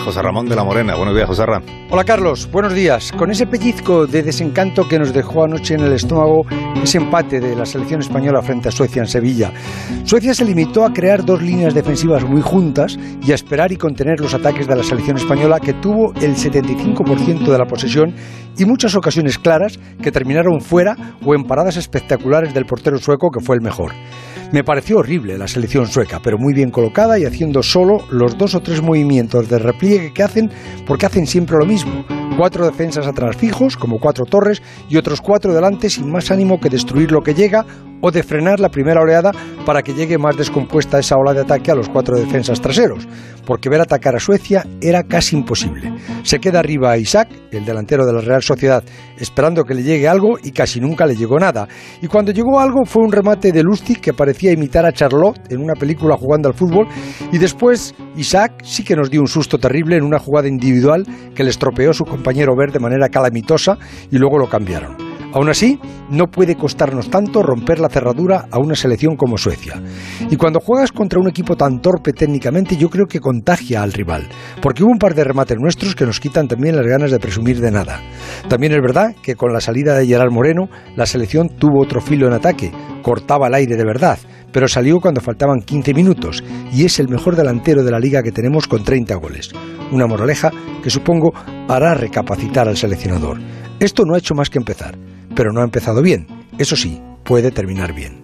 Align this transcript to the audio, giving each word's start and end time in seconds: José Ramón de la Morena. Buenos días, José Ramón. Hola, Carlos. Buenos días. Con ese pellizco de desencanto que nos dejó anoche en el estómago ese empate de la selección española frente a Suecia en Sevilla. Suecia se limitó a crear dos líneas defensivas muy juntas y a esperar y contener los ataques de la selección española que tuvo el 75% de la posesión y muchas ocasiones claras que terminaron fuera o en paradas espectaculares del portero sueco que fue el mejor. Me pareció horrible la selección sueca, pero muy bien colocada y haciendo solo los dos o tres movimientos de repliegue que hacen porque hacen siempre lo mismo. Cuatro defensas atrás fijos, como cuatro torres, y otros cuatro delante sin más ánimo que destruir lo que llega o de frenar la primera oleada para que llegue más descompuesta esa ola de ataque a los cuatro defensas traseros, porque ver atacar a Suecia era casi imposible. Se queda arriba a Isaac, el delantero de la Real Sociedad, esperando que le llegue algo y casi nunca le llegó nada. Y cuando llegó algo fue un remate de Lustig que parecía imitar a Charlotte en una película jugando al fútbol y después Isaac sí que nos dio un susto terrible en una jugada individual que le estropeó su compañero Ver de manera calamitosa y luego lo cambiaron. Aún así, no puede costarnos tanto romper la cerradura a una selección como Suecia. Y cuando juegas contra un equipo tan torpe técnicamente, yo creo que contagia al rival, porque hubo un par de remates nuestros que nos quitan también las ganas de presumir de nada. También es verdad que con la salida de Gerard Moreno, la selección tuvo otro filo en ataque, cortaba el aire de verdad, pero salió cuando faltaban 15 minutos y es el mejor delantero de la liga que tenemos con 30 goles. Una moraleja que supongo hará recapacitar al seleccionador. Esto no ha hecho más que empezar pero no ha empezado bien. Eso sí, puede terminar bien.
José 0.00 0.22
Ramón 0.22 0.48
de 0.48 0.56
la 0.56 0.64
Morena. 0.64 0.94
Buenos 0.94 1.14
días, 1.14 1.26
José 1.26 1.44
Ramón. 1.44 1.68
Hola, 1.90 2.04
Carlos. 2.04 2.48
Buenos 2.50 2.72
días. 2.72 3.12
Con 3.12 3.30
ese 3.30 3.46
pellizco 3.46 4.06
de 4.06 4.22
desencanto 4.22 4.88
que 4.88 4.98
nos 4.98 5.12
dejó 5.12 5.44
anoche 5.44 5.74
en 5.74 5.80
el 5.80 5.92
estómago 5.92 6.46
ese 6.82 6.98
empate 6.98 7.40
de 7.40 7.54
la 7.54 7.66
selección 7.66 8.00
española 8.00 8.42
frente 8.42 8.68
a 8.68 8.72
Suecia 8.72 9.00
en 9.00 9.08
Sevilla. 9.08 9.52
Suecia 10.04 10.34
se 10.34 10.44
limitó 10.44 10.84
a 10.84 10.92
crear 10.92 11.24
dos 11.24 11.42
líneas 11.42 11.74
defensivas 11.74 12.24
muy 12.24 12.40
juntas 12.40 12.98
y 13.22 13.32
a 13.32 13.34
esperar 13.34 13.72
y 13.72 13.76
contener 13.76 14.20
los 14.20 14.34
ataques 14.34 14.66
de 14.66 14.76
la 14.76 14.82
selección 14.82 15.16
española 15.16 15.60
que 15.60 15.74
tuvo 15.74 16.12
el 16.14 16.36
75% 16.36 17.50
de 17.50 17.58
la 17.58 17.66
posesión 17.66 18.14
y 18.56 18.64
muchas 18.64 18.94
ocasiones 18.94 19.38
claras 19.38 19.78
que 20.02 20.12
terminaron 20.12 20.60
fuera 20.60 20.96
o 21.24 21.34
en 21.34 21.44
paradas 21.44 21.76
espectaculares 21.76 22.54
del 22.54 22.66
portero 22.66 22.98
sueco 22.98 23.30
que 23.30 23.44
fue 23.44 23.56
el 23.56 23.62
mejor. 23.62 23.92
Me 24.52 24.64
pareció 24.64 24.98
horrible 24.98 25.38
la 25.38 25.48
selección 25.48 25.86
sueca, 25.86 26.20
pero 26.22 26.36
muy 26.36 26.52
bien 26.52 26.70
colocada 26.70 27.18
y 27.18 27.24
haciendo 27.24 27.62
solo 27.62 28.04
los 28.10 28.36
dos 28.36 28.54
o 28.54 28.60
tres 28.60 28.82
movimientos 28.82 29.48
de 29.48 29.58
repliegue 29.58 30.12
que 30.12 30.22
hacen 30.22 30.50
porque 30.86 31.06
hacen 31.06 31.26
siempre 31.26 31.56
lo 31.56 31.64
mismo. 31.64 32.04
Cuatro 32.36 32.66
defensas 32.66 33.06
atrás 33.06 33.34
fijos, 33.34 33.78
como 33.78 33.98
cuatro 33.98 34.26
torres, 34.26 34.62
y 34.90 34.98
otros 34.98 35.22
cuatro 35.22 35.54
delante 35.54 35.88
sin 35.88 36.10
más 36.10 36.30
ánimo 36.30 36.60
que 36.60 36.68
destruir 36.68 37.12
lo 37.12 37.22
que 37.22 37.32
llega 37.32 37.64
o 38.02 38.10
de 38.10 38.22
frenar 38.22 38.60
la 38.60 38.68
primera 38.68 39.00
oleada 39.00 39.32
para 39.64 39.82
que 39.82 39.94
llegue 39.94 40.18
más 40.18 40.36
descompuesta 40.36 40.98
esa 40.98 41.16
ola 41.16 41.32
de 41.32 41.40
ataque 41.40 41.70
a 41.70 41.74
los 41.74 41.88
cuatro 41.88 42.18
defensas 42.18 42.60
traseros, 42.60 43.08
porque 43.46 43.70
ver 43.70 43.80
atacar 43.80 44.14
a 44.14 44.20
Suecia 44.20 44.66
era 44.82 45.04
casi 45.04 45.36
imposible. 45.36 45.94
Se 46.22 46.38
queda 46.38 46.58
arriba 46.58 46.90
a 46.90 46.98
Isaac, 46.98 47.28
el 47.50 47.64
delantero 47.64 48.04
de 48.04 48.12
la 48.12 48.20
Real 48.20 48.42
Sociedad, 48.42 48.84
esperando 49.16 49.64
que 49.64 49.74
le 49.74 49.82
llegue 49.82 50.08
algo 50.08 50.36
y 50.42 50.50
casi 50.50 50.80
nunca 50.80 51.06
le 51.06 51.16
llegó 51.16 51.38
nada. 51.38 51.68
Y 52.02 52.08
cuando 52.08 52.32
llegó 52.32 52.60
algo 52.60 52.84
fue 52.84 53.02
un 53.02 53.12
remate 53.12 53.52
de 53.52 53.62
Lustig 53.62 54.00
que 54.00 54.12
parecía 54.12 54.52
imitar 54.52 54.84
a 54.84 54.92
Charlotte 54.92 55.40
en 55.50 55.60
una 55.60 55.74
película 55.74 56.16
jugando 56.16 56.48
al 56.48 56.54
fútbol 56.54 56.88
y 57.30 57.38
después 57.38 57.94
Isaac 58.16 58.62
sí 58.64 58.84
que 58.84 58.96
nos 58.96 59.10
dio 59.10 59.20
un 59.20 59.28
susto 59.28 59.58
terrible 59.58 59.96
en 59.96 60.02
una 60.02 60.18
jugada 60.18 60.48
individual 60.48 61.06
que 61.34 61.44
le 61.44 61.50
estropeó 61.50 61.92
su 61.92 62.04
compañero 62.04 62.56
Ver 62.56 62.72
de 62.72 62.80
manera 62.80 63.08
calamitosa 63.08 63.78
y 64.10 64.18
luego 64.18 64.38
lo 64.38 64.48
cambiaron. 64.48 65.11
Aún 65.32 65.48
así, 65.48 65.78
no 66.10 66.26
puede 66.26 66.56
costarnos 66.56 67.08
tanto 67.08 67.42
romper 67.42 67.80
la 67.80 67.88
cerradura 67.88 68.46
a 68.50 68.58
una 68.58 68.74
selección 68.74 69.16
como 69.16 69.38
Suecia. 69.38 69.82
Y 70.30 70.36
cuando 70.36 70.60
juegas 70.60 70.92
contra 70.92 71.18
un 71.18 71.28
equipo 71.28 71.56
tan 71.56 71.80
torpe 71.80 72.12
técnicamente, 72.12 72.76
yo 72.76 72.90
creo 72.90 73.06
que 73.06 73.18
contagia 73.18 73.82
al 73.82 73.94
rival, 73.94 74.28
porque 74.60 74.84
hubo 74.84 74.92
un 74.92 74.98
par 74.98 75.14
de 75.14 75.24
remates 75.24 75.56
nuestros 75.58 75.94
que 75.94 76.04
nos 76.04 76.20
quitan 76.20 76.48
también 76.48 76.76
las 76.76 76.86
ganas 76.86 77.10
de 77.10 77.18
presumir 77.18 77.60
de 77.60 77.70
nada. 77.70 78.00
También 78.48 78.72
es 78.74 78.82
verdad 78.82 79.14
que 79.22 79.34
con 79.34 79.54
la 79.54 79.62
salida 79.62 79.94
de 79.94 80.06
Gerard 80.06 80.30
Moreno, 80.30 80.68
la 80.96 81.06
selección 81.06 81.48
tuvo 81.48 81.80
otro 81.80 82.02
filo 82.02 82.26
en 82.26 82.34
ataque, 82.34 82.70
cortaba 83.02 83.46
el 83.46 83.54
aire 83.54 83.76
de 83.76 83.84
verdad, 83.86 84.18
pero 84.52 84.68
salió 84.68 85.00
cuando 85.00 85.22
faltaban 85.22 85.62
15 85.62 85.94
minutos 85.94 86.44
y 86.70 86.84
es 86.84 87.00
el 87.00 87.08
mejor 87.08 87.36
delantero 87.36 87.82
de 87.82 87.90
la 87.90 87.98
liga 87.98 88.22
que 88.22 88.32
tenemos 88.32 88.66
con 88.66 88.84
30 88.84 89.14
goles. 89.14 89.50
Una 89.92 90.06
moraleja 90.06 90.50
que 90.82 90.90
supongo 90.90 91.32
hará 91.68 91.94
recapacitar 91.94 92.68
al 92.68 92.76
seleccionador. 92.76 93.38
Esto 93.80 94.04
no 94.04 94.14
ha 94.14 94.18
hecho 94.18 94.34
más 94.34 94.50
que 94.50 94.58
empezar 94.58 94.94
pero 95.34 95.52
no 95.52 95.60
ha 95.60 95.64
empezado 95.64 96.02
bien. 96.02 96.26
Eso 96.58 96.76
sí, 96.76 97.00
puede 97.24 97.50
terminar 97.50 97.92
bien. 97.92 98.21